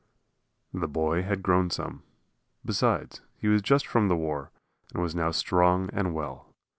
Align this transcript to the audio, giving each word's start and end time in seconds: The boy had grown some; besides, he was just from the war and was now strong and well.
The 0.73 0.87
boy 0.87 1.21
had 1.21 1.43
grown 1.43 1.69
some; 1.69 2.01
besides, 2.65 3.21
he 3.37 3.47
was 3.47 3.61
just 3.61 3.85
from 3.85 4.07
the 4.07 4.15
war 4.15 4.49
and 4.91 5.03
was 5.03 5.13
now 5.13 5.29
strong 5.29 5.91
and 5.93 6.15
well. 6.15 6.47